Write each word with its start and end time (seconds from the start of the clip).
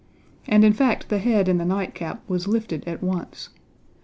And 0.47 0.63
in 0.65 0.73
fact 0.73 1.09
the 1.09 1.19
head 1.19 1.47
in 1.47 1.59
the 1.59 1.63
nightcap 1.63 2.23
was 2.27 2.47
lifted 2.47 2.83
at 2.87 3.03
once. 3.03 3.49